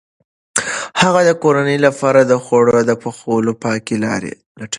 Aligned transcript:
هغه 1.01 1.21
د 1.29 1.31
کورنۍ 1.43 1.77
لپاره 1.85 2.19
د 2.23 2.33
خوړو 2.43 2.77
د 2.89 2.91
پخولو 3.01 3.51
پاکې 3.63 3.95
لارې 4.05 4.31
لټوي. 4.59 4.67